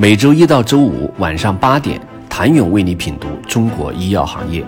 [0.00, 2.00] 每周一到周五晚上八点，
[2.30, 4.64] 谭勇为你品读中国医药行业，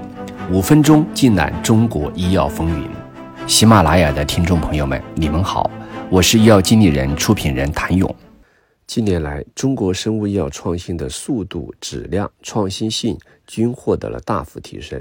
[0.50, 2.90] 五分钟尽览中国医药风云。
[3.46, 5.70] 喜马拉雅的听众朋友们，你们好，
[6.10, 8.12] 我是医药经理人、出品人谭勇。
[8.88, 13.16] 近年来，中国生物医药创新的速度、质量、创新性
[13.46, 15.00] 均获得了大幅提升。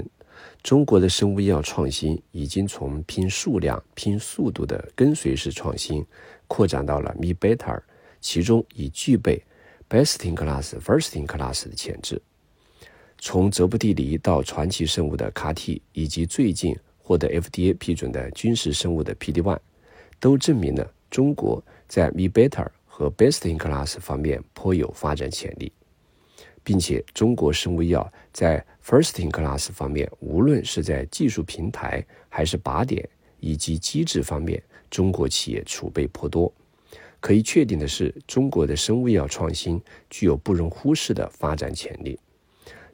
[0.62, 6.06] 中国的生物医药创新已经从拼数量、拼速度的跟随式创新，
[6.46, 7.80] 扩展到了 “me better”，
[8.20, 9.42] 其中已具备。
[9.90, 12.22] Best in class, first in class 的潜质，
[13.18, 19.58] 从泽布地梨到传奇生物的 CAR-T，以及最近获得 FDA 批准的军事生物的 PD-1，
[20.20, 25.72] 都证明了中国在 Me Better 和 Best in class 方面颇有发展潜力，
[26.62, 33.08] 并且中国生物医药在 First in class 方面，无论是在技术平台还是靶点
[33.40, 36.52] 以及机制方面，中国企业储备颇多。
[37.20, 42.18] 可以确定的是，中国的生物医药创新具有不容忽视的发展潜力。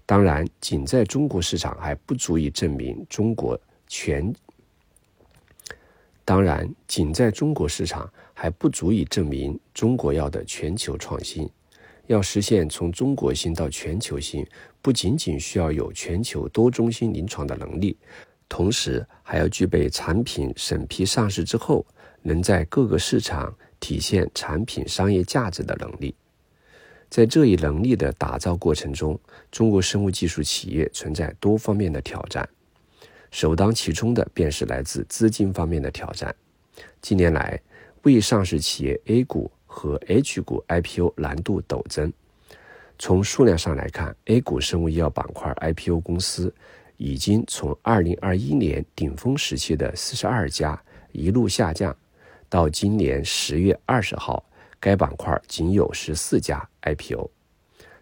[0.04, 4.34] 当然，仅在中国市场还不足以证明中国全。
[6.24, 11.48] 当然，仅在中国市场还不足以证明中国药的全球创新。
[12.08, 14.46] 要实现从中国性到全球性，
[14.82, 17.96] 不仅仅需要有全球多中心临床的能力，
[18.48, 21.86] 同时还要具备产品审批上市之后，
[22.22, 23.56] 能在各个市场。
[23.86, 26.12] 体现产品商业价值的能力，
[27.08, 29.16] 在这一能力的打造过程中，
[29.52, 32.48] 中国生物技术企业存在多方面的挑战，
[33.30, 36.34] 首当其冲的便是来自资金方面的挑战。
[37.00, 37.62] 近年来，
[38.02, 42.12] 未上市企业 A 股和 H 股 IPO 难度陡增。
[42.98, 46.52] 从数量上来看，A 股生物医药板块 IPO 公司
[46.96, 51.96] 已经从2021年顶峰时期的42家一路下降。
[52.48, 54.44] 到今年十月二十号，
[54.78, 57.28] 该板块仅有十四家 IPO，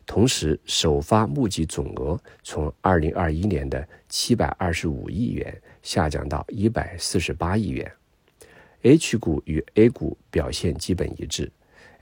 [0.04, 7.90] 同时首发募集总额从二零二一年的七百二十五亿元下降到一百四十八亿元。
[8.82, 11.50] H 股与 A 股表现基本一致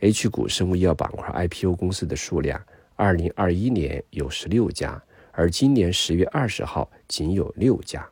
[0.00, 2.60] ，H 股生物医药板块 IPO 公司的数量，
[2.96, 5.00] 二零二一年有十六家，
[5.30, 8.04] 而今年十月二十号仅有六家。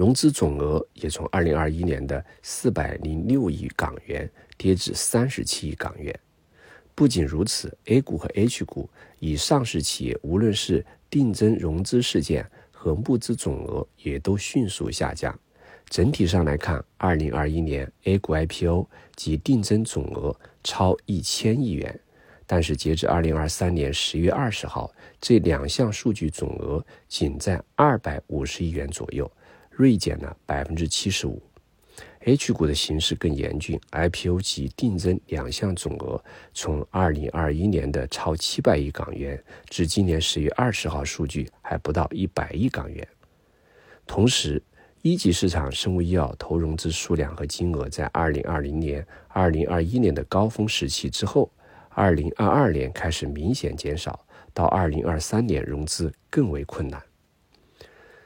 [0.00, 6.18] 融资总额也从二零二一年的四百零六亿港元跌至三十七亿港元。
[6.94, 15.38] 不仅如此，A 股和 H 股以上市企业，无论是定增融资事件和募资总额，也都迅速下降。
[15.90, 20.34] 整体上来看，二零二一年 A 股 IPO 及定增总额
[20.64, 22.00] 超一千亿元，
[22.46, 24.90] 但是截至二零二三年十月二十号，
[25.20, 29.30] 这两项数据总额仅在二百五十亿元左右。
[29.80, 31.42] 锐减了百分之七十五
[32.26, 43.08] ，H 股的形势更严峻，IPO 及定增两项总额从二零二一年的超七百亿港元，至今年十月二十号数据还不到一百亿港元。
[44.06, 44.62] 同时，
[45.00, 51.50] 一级市场生物医药投融资数量和金额在二零二零年、二零二一年的高峰时期之后，
[51.88, 57.02] 二零二二年开始明显减少，到二零二三年融资更为困难。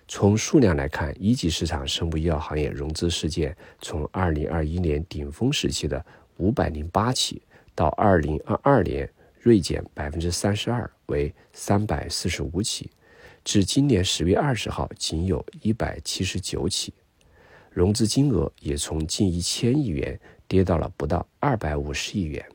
[0.07, 6.05] 从数量来看，一级市场生物医药行业融资事件从2021年顶峰时期的
[6.39, 7.43] 508起，
[7.75, 9.11] 到2022年
[9.41, 12.91] 锐减32%为345起，
[13.43, 16.93] 至今年10月20号仅有一百七十九起，
[17.71, 22.47] 融资金额也从近一千亿元跌到了不到二百五十亿元，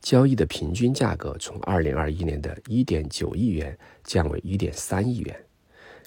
[0.00, 5.45] 交易的平均价格从2021年的1.9亿元降为1.3亿元。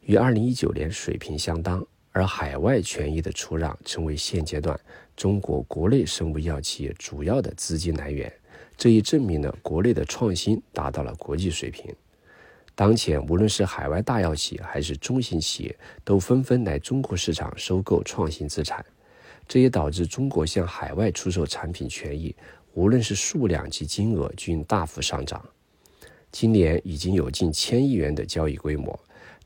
[0.10, 4.76] 与二零一九年水平相当，而海外权益的出让成为现阶段
[5.16, 8.34] 中国国内生物医药企业主要的资金来源，
[8.76, 11.96] 这也证明了国内的创新达到了国际水平。
[12.74, 18.84] 当前，无论是海外大药企还是中型企业，都纷纷来中国市场收购创新资产，
[19.48, 22.36] 这也导致中国向海外出售产品权益，
[22.74, 25.48] 无论是数量及金额均大幅上涨。
[26.32, 29.00] 今年已经有近千亿元的交易规模。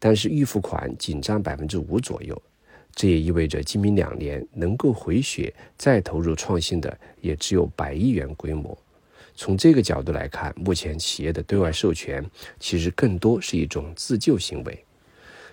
[0.06, 2.42] 但是预付款仅占百分之五左右，
[2.94, 8.78] 这也意味着今明两年能够回血再投入创新的也只有百亿元规模。
[9.34, 12.22] 从这个角度来看，目前企业的对外授权
[12.60, 14.78] 其实更多是一种自救行为。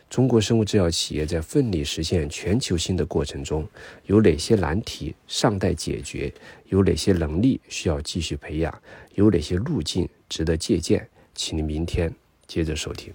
[0.09, 3.65] 中国生物制药企业在奋力实现全球性的过程中，
[4.07, 6.35] 有哪些难题尚待解决？
[6.71, 8.83] 有哪些能力需要继续培养？
[9.15, 11.09] 有哪些路径值得借鉴？
[11.37, 12.13] 请您明天
[12.49, 13.15] 接着收听。